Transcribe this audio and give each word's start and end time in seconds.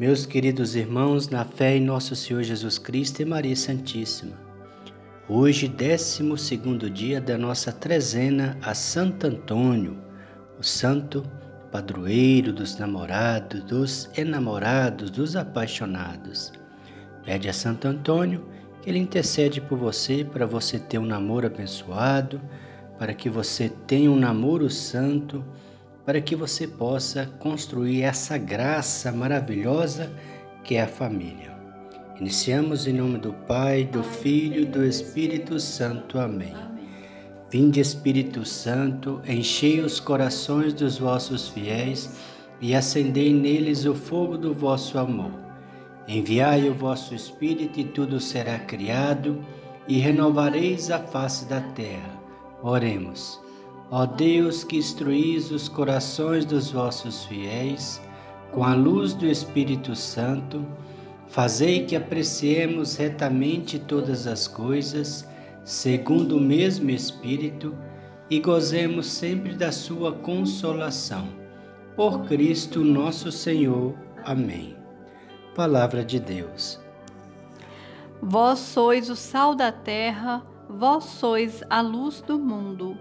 Meus 0.00 0.24
queridos 0.24 0.76
irmãos, 0.76 1.28
na 1.28 1.44
fé 1.44 1.76
em 1.76 1.84
nosso 1.84 2.16
Senhor 2.16 2.42
Jesus 2.42 2.78
Cristo 2.78 3.20
e 3.20 3.24
Maria 3.26 3.54
Santíssima, 3.54 4.32
hoje, 5.28 5.68
12 5.68 6.56
dia 6.90 7.20
da 7.20 7.36
nossa 7.36 7.70
trezena 7.70 8.56
a 8.62 8.72
Santo 8.72 9.26
Antônio, 9.26 9.98
o 10.58 10.64
santo 10.64 11.22
padroeiro 11.70 12.50
dos 12.50 12.78
namorados, 12.78 13.62
dos 13.62 14.10
enamorados, 14.16 15.10
dos 15.10 15.36
apaixonados. 15.36 16.50
Pede 17.22 17.50
a 17.50 17.52
Santo 17.52 17.86
Antônio 17.86 18.48
que 18.80 18.88
ele 18.88 18.98
intercede 18.98 19.60
por 19.60 19.76
você 19.76 20.24
para 20.24 20.46
você 20.46 20.78
ter 20.78 20.96
um 20.96 21.04
namoro 21.04 21.46
abençoado, 21.46 22.40
para 22.98 23.12
que 23.12 23.28
você 23.28 23.68
tenha 23.68 24.10
um 24.10 24.16
namoro 24.16 24.70
santo 24.70 25.44
para 26.10 26.20
que 26.20 26.34
você 26.34 26.66
possa 26.66 27.26
construir 27.38 28.02
essa 28.02 28.36
graça 28.36 29.12
maravilhosa 29.12 30.12
que 30.64 30.74
é 30.74 30.82
a 30.82 30.88
família. 30.88 31.56
Iniciamos 32.18 32.88
em 32.88 32.94
nome 32.94 33.16
do 33.18 33.32
Pai, 33.32 33.84
do 33.84 34.02
Filho 34.02 34.62
e 34.62 34.64
do 34.64 34.84
Espírito 34.84 35.60
Santo. 35.60 36.18
Amém. 36.18 36.52
Vinde, 37.48 37.78
Espírito 37.78 38.44
Santo, 38.44 39.22
enchei 39.24 39.78
os 39.78 40.00
corações 40.00 40.74
dos 40.74 40.98
vossos 40.98 41.48
fiéis 41.48 42.18
e 42.60 42.74
acendei 42.74 43.32
neles 43.32 43.84
o 43.84 43.94
fogo 43.94 44.36
do 44.36 44.52
vosso 44.52 44.98
amor. 44.98 45.38
Enviai 46.08 46.68
o 46.68 46.74
vosso 46.74 47.14
Espírito 47.14 47.78
e 47.78 47.84
tudo 47.84 48.18
será 48.18 48.58
criado 48.58 49.44
e 49.86 50.00
renovareis 50.00 50.90
a 50.90 50.98
face 50.98 51.44
da 51.44 51.60
terra. 51.60 52.20
Oremos. 52.64 53.40
Ó 53.90 54.06
Deus 54.06 54.62
que 54.62 54.76
instruís 54.76 55.50
os 55.50 55.68
corações 55.68 56.44
dos 56.44 56.70
vossos 56.70 57.24
fiéis, 57.24 58.00
com 58.52 58.62
a 58.62 58.72
luz 58.72 59.14
do 59.14 59.26
Espírito 59.26 59.96
Santo, 59.96 60.64
fazei 61.26 61.84
que 61.84 61.96
apreciemos 61.96 62.96
retamente 62.96 63.80
todas 63.80 64.28
as 64.28 64.46
coisas, 64.46 65.28
segundo 65.64 66.36
o 66.36 66.40
mesmo 66.40 66.88
Espírito, 66.90 67.76
e 68.30 68.38
gozemos 68.38 69.06
sempre 69.06 69.54
da 69.54 69.72
sua 69.72 70.12
consolação. 70.12 71.28
Por 71.96 72.26
Cristo 72.26 72.84
nosso 72.84 73.32
Senhor. 73.32 73.96
Amém. 74.24 74.76
Palavra 75.56 76.04
de 76.04 76.20
Deus. 76.20 76.80
Vós 78.22 78.60
sois 78.60 79.10
o 79.10 79.16
sal 79.16 79.56
da 79.56 79.72
terra, 79.72 80.46
vós 80.78 81.04
sois 81.04 81.62
a 81.68 81.80
luz 81.80 82.20
do 82.20 82.38
mundo. 82.38 82.96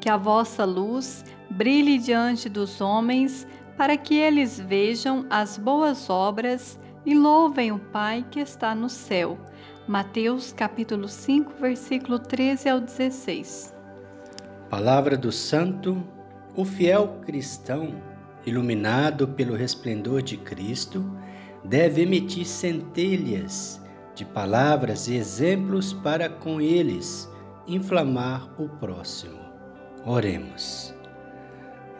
Que 0.00 0.08
a 0.08 0.16
vossa 0.16 0.64
luz 0.64 1.24
brilhe 1.50 1.98
diante 1.98 2.48
dos 2.48 2.80
homens, 2.80 3.46
para 3.76 3.96
que 3.96 4.14
eles 4.14 4.58
vejam 4.60 5.26
as 5.30 5.56
boas 5.56 6.10
obras 6.10 6.78
e 7.04 7.14
louvem 7.14 7.72
o 7.72 7.78
Pai 7.78 8.24
que 8.30 8.40
está 8.40 8.74
no 8.74 8.88
céu. 8.88 9.38
Mateus 9.86 10.52
capítulo 10.52 11.08
5, 11.08 11.54
versículo 11.60 12.18
13 12.18 12.68
ao 12.68 12.80
16. 12.80 13.74
Palavra 14.68 15.16
do 15.16 15.30
Santo, 15.30 16.02
o 16.56 16.64
fiel 16.64 17.20
cristão, 17.24 17.94
iluminado 18.44 19.28
pelo 19.28 19.54
resplendor 19.54 20.22
de 20.22 20.36
Cristo, 20.36 21.04
deve 21.64 22.02
emitir 22.02 22.44
centelhas 22.44 23.80
de 24.16 24.24
palavras 24.24 25.08
e 25.08 25.14
exemplos 25.14 25.92
para 25.92 26.26
com 26.26 26.58
eles 26.58 27.30
inflamar 27.68 28.50
o 28.58 28.66
próximo. 28.66 29.38
Oremos. 30.06 30.94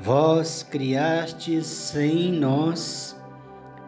Vós 0.01 0.63
criastes 0.63 1.67
sem 1.67 2.33
nós, 2.33 3.15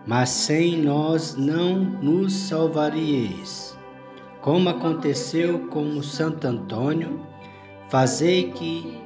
mas 0.06 0.28
sem 0.28 0.76
nós 0.76 1.36
não 1.36 1.78
nos 1.78 2.34
salvaríeis. 2.34 3.76
Como 4.42 4.68
aconteceu 4.68 5.66
com 5.68 5.96
o 5.96 6.02
Santo 6.02 6.46
Antônio, 6.46 7.26
fazei 7.88 8.52
que 8.52 9.00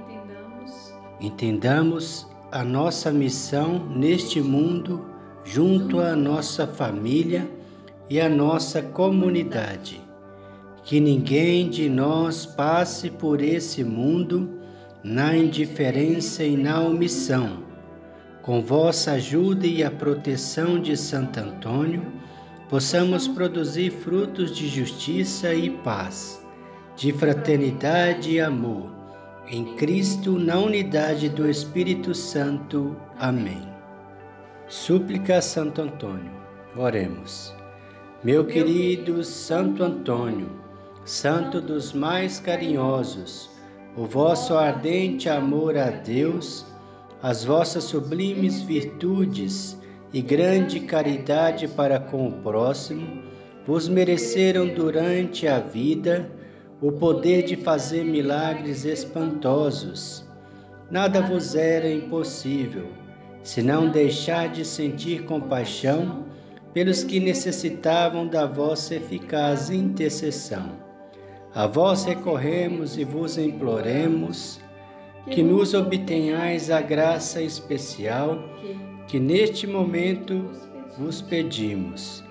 entendamos 1.20 2.26
a 2.50 2.64
nossa 2.64 3.12
missão 3.12 3.78
neste 3.88 4.40
mundo 4.40 5.06
junto 5.44 6.00
à 6.00 6.16
nossa 6.16 6.66
família 6.66 7.61
e 8.12 8.20
a 8.20 8.28
nossa 8.28 8.82
comunidade. 8.82 9.98
Que 10.84 11.00
ninguém 11.00 11.70
de 11.70 11.88
nós 11.88 12.44
passe 12.44 13.08
por 13.08 13.40
esse 13.40 13.82
mundo 13.82 14.60
na 15.02 15.34
indiferença 15.34 16.44
e 16.44 16.54
na 16.54 16.78
omissão. 16.82 17.62
Com 18.42 18.60
vossa 18.60 19.12
ajuda 19.12 19.66
e 19.66 19.82
a 19.82 19.90
proteção 19.90 20.78
de 20.78 20.94
Santo 20.94 21.40
Antônio, 21.40 22.04
possamos 22.68 23.26
produzir 23.26 23.90
frutos 23.90 24.54
de 24.54 24.68
justiça 24.68 25.54
e 25.54 25.70
paz, 25.70 26.44
de 26.94 27.14
fraternidade 27.14 28.32
e 28.32 28.40
amor, 28.42 28.90
em 29.48 29.74
Cristo, 29.76 30.38
na 30.38 30.58
unidade 30.58 31.30
do 31.30 31.48
Espírito 31.48 32.14
Santo. 32.14 32.94
Amém. 33.18 33.66
Súplica 34.68 35.38
a 35.38 35.40
Santo 35.40 35.80
Antônio. 35.80 36.30
Oremos. 36.76 37.61
Meu 38.24 38.44
querido 38.44 39.24
Santo 39.24 39.82
Antônio, 39.82 40.48
santo 41.04 41.60
dos 41.60 41.92
mais 41.92 42.38
carinhosos, 42.38 43.50
o 43.96 44.04
vosso 44.04 44.54
ardente 44.54 45.28
amor 45.28 45.76
a 45.76 45.90
Deus, 45.90 46.64
as 47.20 47.44
vossas 47.44 47.82
sublimes 47.82 48.62
virtudes 48.62 49.76
e 50.12 50.22
grande 50.22 50.78
caridade 50.78 51.66
para 51.66 51.98
com 51.98 52.28
o 52.28 52.32
próximo, 52.44 53.24
vos 53.66 53.88
mereceram 53.88 54.68
durante 54.68 55.48
a 55.48 55.58
vida 55.58 56.30
o 56.80 56.92
poder 56.92 57.42
de 57.42 57.56
fazer 57.56 58.04
milagres 58.04 58.84
espantosos. 58.84 60.24
Nada 60.88 61.20
vos 61.20 61.56
era 61.56 61.90
impossível, 61.90 62.86
se 63.42 63.64
não 63.64 63.90
deixar 63.90 64.48
de 64.48 64.64
sentir 64.64 65.24
compaixão 65.24 66.30
pelos 66.72 67.04
que 67.04 67.20
necessitavam 67.20 68.26
da 68.26 68.46
vossa 68.46 68.94
eficaz 68.94 69.70
intercessão. 69.70 70.72
A 71.54 71.66
vós 71.66 72.04
recorremos 72.04 72.96
e 72.96 73.04
vos 73.04 73.36
imploremos 73.36 74.58
que 75.30 75.42
nos 75.42 75.74
obtenhais 75.74 76.70
a 76.70 76.80
graça 76.80 77.42
especial 77.42 78.38
que 79.06 79.20
neste 79.20 79.66
momento 79.66 80.50
vos 80.98 81.20
pedimos. 81.20 82.24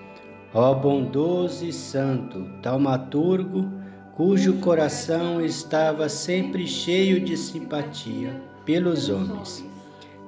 Ó 0.52 0.74
bondoso 0.74 1.64
e 1.64 1.72
santo 1.72 2.44
taumaturgo, 2.60 3.70
cujo 4.14 4.54
coração 4.54 5.40
estava 5.40 6.08
sempre 6.08 6.66
cheio 6.66 7.20
de 7.20 7.36
simpatia 7.36 8.42
pelos 8.64 9.08
homens 9.08 9.71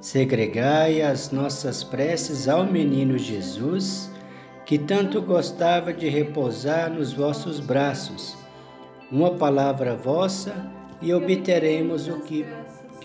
segregai 0.05 1.01
as 1.01 1.31
nossas 1.31 1.83
preces 1.83 2.47
ao 2.47 2.67
menino 2.67 3.17
Jesus, 3.17 4.11
que 4.67 4.79
tanto 4.79 5.23
gostava 5.23 5.95
de 5.95 6.11
repousar 6.11 6.93
nos 6.93 7.15
vossos 7.15 7.59
braços. 7.59 8.37
Uma 9.11 9.31
palavra 9.31 9.97
vossa 9.97 10.71
e 11.01 11.11
obteremos 11.15 12.07
o 12.07 12.21
que 12.21 12.45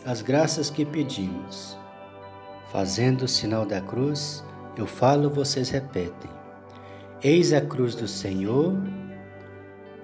as 0.06 0.22
graças 0.22 0.70
que 0.70 0.84
pedimos. 0.84 1.78
Fazendo 2.70 3.22
o 3.22 3.30
sinal 3.30 3.66
da 3.66 3.80
cruz, 3.80 4.44
eu 4.76 4.86
falo, 4.86 5.30
vocês 5.30 5.70
repetem. 5.70 6.30
Eis 7.24 7.54
a 7.54 7.62
cruz 7.62 7.96
do 7.96 8.10
Senhor, 8.10 8.76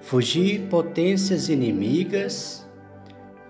fugi 0.00 0.60
potências 0.70 1.50
inimigas, 1.50 2.66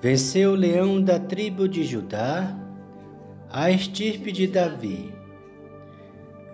venceu 0.03 0.51
o 0.51 0.57
leão 0.57 1.01
da 1.01 1.21
tribo 1.21 1.69
de 1.69 1.85
Judá, 1.85 2.66
a 3.51 3.71
estirpe 3.71 4.33
de 4.33 4.47
Davi. 4.47 5.13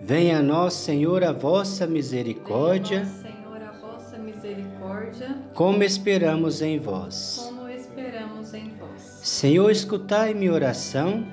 Venha 0.01 0.39
a 0.39 0.41
nós, 0.41 0.73
Senhor, 0.73 1.23
a 1.23 1.31
vossa 1.31 1.87
misericórdia. 1.87 3.05
Senhor, 3.05 3.61
a 3.61 3.71
vossa 3.71 4.17
misericórdia. 4.17 5.37
Como 5.53 5.81
esperamos 5.83 6.61
em 6.61 6.77
vós. 6.77 7.45
Como 7.47 7.69
esperamos 7.69 8.53
em 8.53 8.69
vós. 8.77 9.01
Senhor, 9.01 9.71
escutai 9.71 10.33
minha 10.33 10.51
oração. 10.51 11.25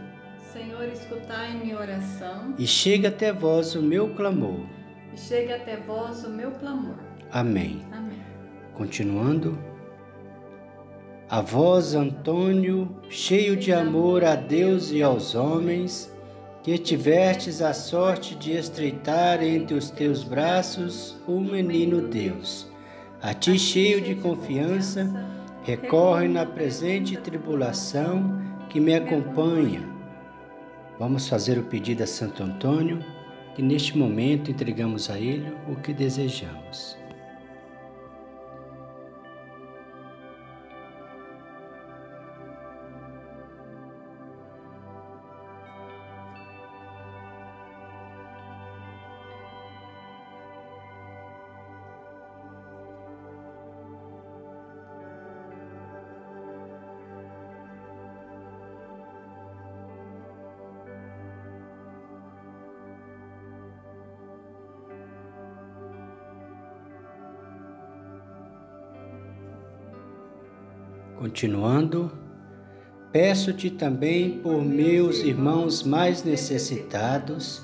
Senhor, 0.52 0.84
escutai 0.84 1.56
minha 1.56 1.78
oração. 1.78 2.54
E 2.56 2.66
chega 2.66 3.08
até 3.08 3.32
vós 3.32 3.74
o 3.74 3.82
meu 3.82 4.14
clamor. 4.14 4.64
E 5.12 5.18
chega 5.18 5.56
até 5.56 5.76
vós 5.76 6.24
o 6.24 6.30
meu 6.30 6.52
clamor. 6.52 6.96
Amém. 7.32 7.84
Amém. 7.92 8.18
Continuando 8.74 9.58
a 11.30 11.40
vós, 11.40 11.94
Antônio, 11.94 12.90
cheio 13.08 13.56
de 13.56 13.72
amor 13.72 14.24
a 14.24 14.34
Deus 14.34 14.90
e 14.90 15.00
aos 15.00 15.36
homens, 15.36 16.12
que 16.60 16.76
tivestes 16.76 17.62
a 17.62 17.72
sorte 17.72 18.34
de 18.34 18.50
estreitar 18.50 19.40
entre 19.40 19.76
os 19.76 19.90
teus 19.90 20.24
braços 20.24 21.16
o 21.28 21.40
menino 21.40 22.00
Deus. 22.00 22.68
A 23.22 23.32
ti, 23.32 23.56
cheio 23.56 24.00
de 24.00 24.16
confiança, 24.16 25.08
recorre 25.62 26.26
na 26.26 26.44
presente 26.44 27.16
tribulação 27.16 28.42
que 28.68 28.80
me 28.80 28.92
acompanha. 28.92 29.88
Vamos 30.98 31.28
fazer 31.28 31.58
o 31.58 31.62
pedido 31.62 32.02
a 32.02 32.08
Santo 32.08 32.42
Antônio. 32.42 32.98
que 33.54 33.62
neste 33.62 33.98
momento 33.98 34.50
entregamos 34.50 35.10
a 35.10 35.18
Ele 35.18 35.52
o 35.68 35.74
que 35.74 35.92
desejamos. 35.92 36.99
Continuando, 71.20 72.10
peço-te 73.12 73.68
também 73.68 74.38
por 74.38 74.64
meus 74.64 75.18
irmãos 75.18 75.82
mais 75.82 76.24
necessitados, 76.24 77.60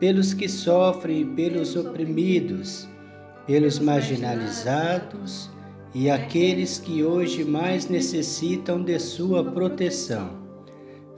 pelos 0.00 0.32
que 0.32 0.48
sofrem 0.48 1.26
pelos 1.34 1.76
oprimidos, 1.76 2.88
pelos 3.46 3.78
marginalizados 3.78 5.50
e 5.94 6.08
aqueles 6.08 6.78
que 6.78 7.04
hoje 7.04 7.44
mais 7.44 7.86
necessitam 7.86 8.82
de 8.82 8.98
sua 8.98 9.44
proteção. 9.44 10.30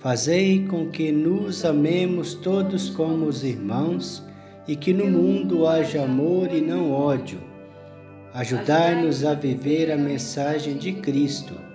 Fazei 0.00 0.66
com 0.66 0.90
que 0.90 1.12
nos 1.12 1.64
amemos 1.64 2.34
todos 2.34 2.90
como 2.90 3.26
os 3.26 3.44
irmãos 3.44 4.20
e 4.66 4.74
que 4.74 4.92
no 4.92 5.06
mundo 5.06 5.64
haja 5.64 6.02
amor 6.02 6.52
e 6.52 6.60
não 6.60 6.90
ódio. 6.90 7.38
Ajudai-nos 8.34 9.24
a 9.24 9.32
viver 9.32 9.92
a 9.92 9.96
mensagem 9.96 10.76
de 10.76 10.94
Cristo 10.94 11.67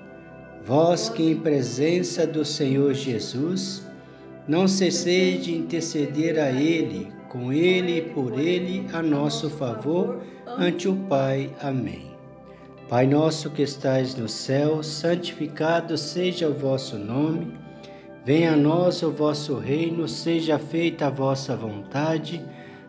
Vós 0.65 1.10
que 1.10 1.21
em 1.24 1.36
presença 1.36 2.25
do 2.25 2.45
Senhor 2.45 2.94
Jesus, 2.94 3.86
não 4.48 4.65
cesseis 4.65 5.44
de 5.44 5.54
interceder 5.54 6.39
a 6.39 6.51
Ele, 6.51 7.12
com 7.27 7.51
Ele 7.51 7.98
e 7.98 8.01
por 8.01 8.39
Ele, 8.39 8.88
a 8.94 9.01
nosso 9.01 9.50
favor, 9.50 10.21
ante 10.48 10.88
o 10.88 10.95
Pai. 10.95 11.50
Amém. 11.62 12.13
Pai 12.88 13.06
nosso 13.06 13.50
que 13.50 13.62
estais 13.62 14.15
no 14.15 14.30
céu, 14.30 14.81
santificado 14.81 15.98
seja 15.98 16.48
o 16.48 16.54
vosso 16.54 16.98
nome. 16.98 17.60
Venha 18.24 18.54
a 18.54 18.57
nós 18.57 19.04
o 19.04 19.12
vosso 19.12 19.57
reino, 19.57 20.07
seja 20.07 20.57
feita 20.57 21.07
a 21.07 21.10
vossa 21.10 21.57
vontade, 21.57 22.42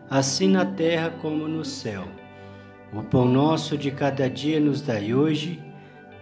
assim 0.09 0.47
na 0.47 0.65
terra 0.65 1.09
como 1.21 1.45
no 1.45 1.65
céu. 1.65 2.05
O 2.93 3.03
pão 3.03 3.25
nosso 3.25 3.77
de 3.77 3.91
cada 3.91 4.29
dia 4.29 4.61
nos 4.61 4.81
dai 4.81 5.13
hoje 5.13 5.64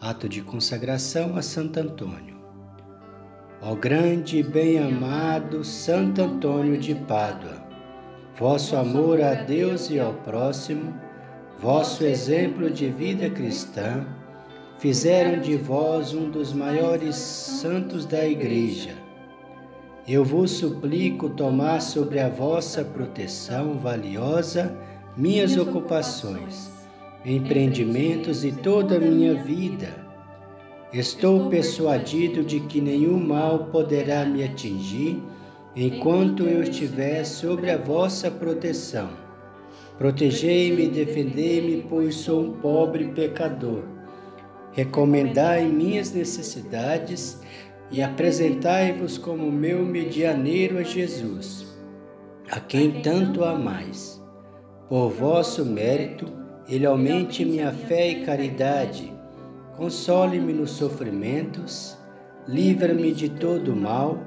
Ato 0.00 0.28
de 0.28 0.42
consagração 0.42 1.36
a 1.36 1.42
Santo 1.42 1.80
Antônio. 1.80 2.36
Ó 3.60 3.74
grande 3.74 4.38
e 4.38 4.42
bem-amado 4.44 5.64
Santo 5.64 6.22
Antônio 6.22 6.78
de 6.78 6.94
Pádua, 6.94 7.66
vosso 8.38 8.76
amor 8.76 9.20
a 9.20 9.34
Deus 9.34 9.90
e 9.90 9.98
ao 9.98 10.14
próximo, 10.14 10.94
vosso 11.58 12.04
exemplo 12.04 12.70
de 12.70 12.88
vida 12.88 13.28
cristã, 13.28 14.06
fizeram 14.78 15.40
de 15.40 15.56
vós 15.56 16.14
um 16.14 16.30
dos 16.30 16.52
maiores 16.52 17.16
santos 17.16 18.06
da 18.06 18.24
Igreja. 18.24 18.94
Eu 20.06 20.24
vos 20.24 20.52
suplico 20.52 21.28
tomar 21.28 21.82
sobre 21.82 22.20
a 22.20 22.28
vossa 22.28 22.84
proteção 22.84 23.76
valiosa 23.76 24.78
minhas 25.16 25.56
ocupações 25.56 26.77
empreendimentos 27.36 28.44
e 28.44 28.52
toda 28.52 28.96
a 28.96 29.00
minha 29.00 29.34
vida. 29.34 29.88
Estou 30.92 31.50
persuadido 31.50 32.42
de 32.42 32.60
que 32.60 32.80
nenhum 32.80 33.18
mal 33.18 33.66
poderá 33.66 34.24
me 34.24 34.42
atingir 34.42 35.22
enquanto 35.76 36.44
eu 36.44 36.62
estiver 36.62 37.24
sobre 37.24 37.70
a 37.70 37.76
vossa 37.76 38.30
proteção. 38.30 39.10
Protegei-me 39.98 40.84
e 40.84 40.88
defendei-me, 40.88 41.84
pois 41.88 42.14
sou 42.14 42.40
um 42.40 42.52
pobre 42.52 43.08
pecador. 43.08 43.82
Recomendai 44.72 45.66
minhas 45.66 46.12
necessidades 46.12 47.40
e 47.90 48.02
apresentai-vos 48.02 49.18
como 49.18 49.50
meu 49.50 49.84
medianeiro 49.84 50.78
a 50.78 50.82
Jesus, 50.82 51.66
a 52.50 52.60
quem 52.60 53.02
tanto 53.02 53.44
amais. 53.44 54.22
Por 54.88 55.10
vosso 55.10 55.64
mérito, 55.64 56.26
ele 56.68 56.84
aumente 56.84 57.44
minha 57.44 57.72
fé 57.72 58.10
e 58.10 58.24
caridade, 58.26 59.12
console-me 59.76 60.52
nos 60.52 60.72
sofrimentos, 60.72 61.96
livra-me 62.46 63.12
de 63.12 63.28
todo 63.30 63.74
mal 63.74 64.18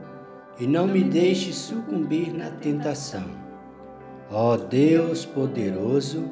e 0.59 0.65
não 0.65 0.87
me 0.87 1.03
deixe 1.03 1.53
sucumbir 1.53 2.33
na 2.33 2.49
tentação. 2.49 3.25
Ó 4.31 4.57
Deus 4.57 5.25
poderoso, 5.25 6.31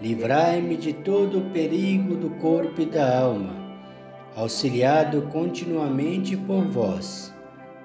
livrai-me 0.00 0.76
de 0.76 0.92
todo 0.92 1.38
o 1.38 1.50
perigo 1.50 2.14
do 2.14 2.30
corpo 2.36 2.80
e 2.80 2.86
da 2.86 3.20
alma, 3.20 3.56
auxiliado 4.36 5.22
continuamente 5.32 6.36
por 6.36 6.64
vós, 6.66 7.34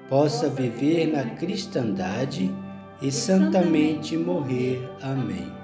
possa 0.10 0.48
viver 0.48 1.08
na 1.08 1.24
cristandade 1.36 2.52
e 3.02 3.12
santamente 3.12 4.16
morrer. 4.16 4.88
Amém. 5.02 5.63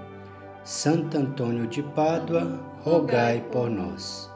Santo 0.63 1.17
Antônio 1.17 1.67
de 1.67 1.81
Pádua, 1.81 2.59
rogai 2.81 3.41
por 3.49 3.69
nós. 3.69 4.29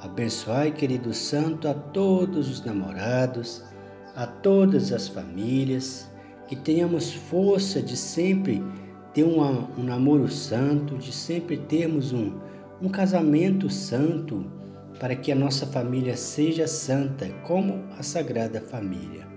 Abençoai, 0.00 0.72
querido 0.72 1.12
Santo, 1.12 1.68
a 1.68 1.74
todos 1.74 2.48
os 2.48 2.64
namorados, 2.64 3.62
a 4.14 4.26
todas 4.26 4.90
as 4.90 5.06
famílias, 5.06 6.10
que 6.48 6.56
tenhamos 6.56 7.12
força 7.12 7.82
de 7.82 7.94
sempre 7.94 8.64
ter 9.12 9.24
um, 9.24 9.38
um 9.78 9.82
namoro 9.82 10.28
santo, 10.28 10.96
de 10.96 11.12
sempre 11.12 11.58
termos 11.58 12.10
um, 12.10 12.32
um 12.80 12.88
casamento 12.88 13.68
santo, 13.68 14.50
para 14.98 15.14
que 15.14 15.30
a 15.30 15.36
nossa 15.36 15.66
família 15.66 16.16
seja 16.16 16.66
santa, 16.66 17.28
como 17.46 17.84
a 17.98 18.02
Sagrada 18.02 18.62
Família. 18.62 19.28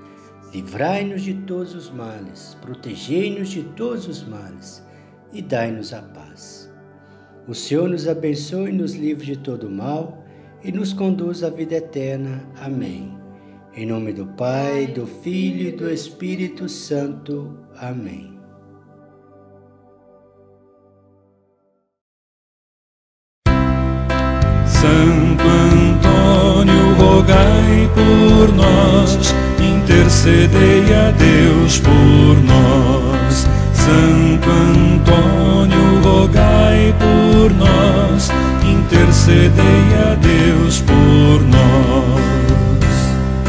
Livrai-nos 0.53 1.21
de 1.21 1.33
todos 1.33 1.75
os 1.75 1.91
males, 1.91 2.57
protegei-nos 2.61 3.49
de 3.49 3.61
todos 3.61 4.07
os 4.07 4.23
males 4.23 4.87
e 5.31 5.41
dai-nos 5.41 5.93
a 5.93 6.01
paz. 6.01 6.71
O 7.47 7.55
Senhor 7.55 7.89
nos 7.89 8.07
abençoe 8.07 8.69
e 8.69 8.73
nos 8.73 8.93
livre 8.93 9.25
de 9.25 9.37
todo 9.37 9.69
mal 9.69 10.23
e 10.63 10.71
nos 10.71 10.93
conduz 10.93 11.43
à 11.43 11.49
vida 11.49 11.75
eterna. 11.75 12.43
Amém. 12.61 13.17
Em 13.73 13.85
nome 13.85 14.13
do 14.13 14.25
Pai, 14.25 14.87
do 14.87 15.05
Filho 15.05 15.69
e 15.69 15.71
do 15.71 15.89
Espírito 15.89 16.67
Santo. 16.67 17.57
Amém. 17.77 18.37
Santo 24.65 25.43
Antônio, 25.43 26.93
rogai 26.95 27.89
por 27.93 28.55
nós, 28.55 29.33
intercedei 29.59 30.93
a 30.93 31.11
Deus 31.11 31.79
por 31.79 32.43
nós. 32.45 33.18
Santo 33.85 34.49
Antônio, 34.49 36.01
rogai 36.03 36.93
por 36.99 37.51
nós, 37.53 38.29
intercedei 38.63 39.87
a 40.11 40.15
Deus 40.15 40.81
por 40.81 41.41
nós. 41.47 42.19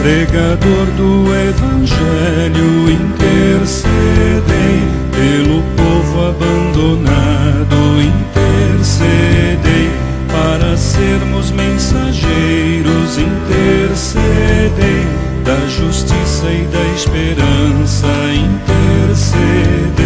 Pregador 0.00 0.86
do 0.96 1.26
Evangelho, 1.34 2.90
intercedei 2.90 4.80
pelo 5.12 5.62
povo 5.76 6.28
abandonado, 6.28 7.76
intercedei 8.00 9.90
para 10.32 10.76
sermos 10.76 11.50
mensageiros, 11.50 13.18
intercedei 13.18 15.06
da 15.44 15.66
justiça 15.68 16.46
e 16.50 16.64
da 16.72 16.82
esperança, 16.94 18.06
intercedei. 18.32 19.99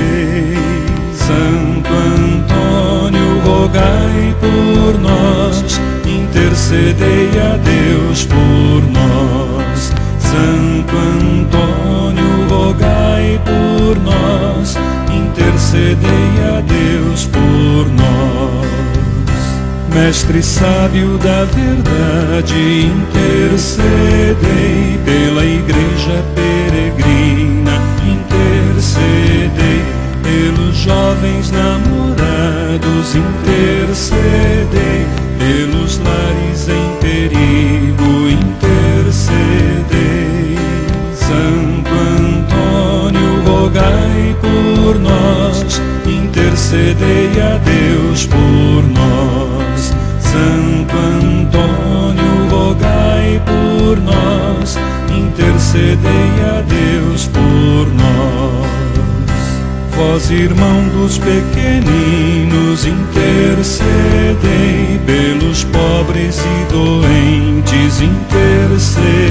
Intercedei 6.74 7.30
a 7.40 7.56
Deus 7.56 8.24
por 8.24 8.82
nós. 8.90 9.92
Santo 10.18 10.96
Antônio, 10.96 12.48
rogai 12.48 13.40
por 13.44 13.96
nós, 14.00 14.76
intercedei 15.12 16.32
a 16.56 16.60
Deus 16.60 17.26
por 17.26 17.88
nós. 17.92 18.66
Mestre 19.94 20.42
sábio 20.42 21.16
da 21.18 21.44
verdade, 21.44 22.90
intercedei 22.90 24.34
pela 25.04 25.23
intercedei 46.74 47.30
a 47.40 47.56
Deus 47.58 48.26
por 48.26 48.82
nós. 48.90 49.94
Santo 50.20 50.96
Antônio, 50.96 52.48
rogai 52.50 53.40
por 53.46 54.00
nós, 54.00 54.76
intercedei 55.08 56.32
a 56.42 56.62
Deus 56.62 57.28
por 57.28 57.86
nós. 57.94 58.66
Vós, 59.96 60.30
irmão 60.32 60.88
dos 60.88 61.18
pequeninos, 61.18 62.84
intercedei 62.84 63.80
pelos 65.06 65.62
pobres 65.64 66.40
e 66.40 66.64
doentes, 66.72 68.00
intercedei 68.00 69.24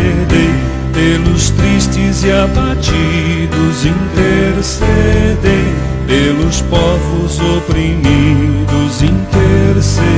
pelos 0.93 1.50
tristes 1.50 2.23
e 2.23 2.31
abatidos, 2.31 3.85
intercedei 3.85 5.73
pelos 6.07 6.62
povos 6.62 7.39
oprimidos, 7.39 9.01
intercedei. 9.01 10.13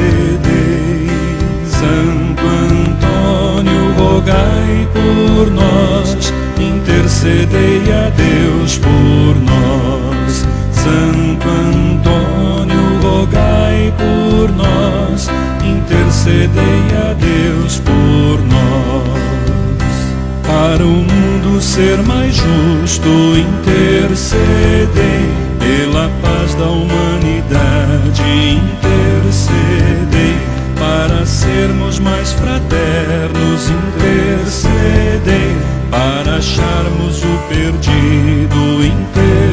Santo 1.65 2.43
Antônio, 2.45 3.93
rogai 3.97 4.87
por 4.93 5.51
nós, 5.51 6.33
intercedei 6.59 7.81
a 7.91 8.09
Deus 8.09 8.77
por 8.77 9.35
nós. 9.41 10.45
Santo 10.71 11.47
Antônio, 11.49 12.99
rogai 13.01 13.93
por 13.97 14.51
nós, 14.51 15.29
intercedei 15.63 16.83
a 17.09 17.13
Deus 17.13 17.24
ser 21.61 21.97
mais 22.03 22.35
justo, 22.35 23.09
intercedei 23.37 24.35
pela 25.59 26.09
paz 26.21 26.55
da 26.55 26.65
humanidade, 26.65 28.21
intercedei 28.83 30.35
para 30.77 31.25
sermos 31.25 31.99
mais 31.99 32.31
fraternos, 32.33 33.69
intercedei 33.69 35.55
para 35.89 36.35
acharmos 36.37 37.23
o 37.23 37.37
perdido, 37.49 38.85
intercedei. 38.85 39.44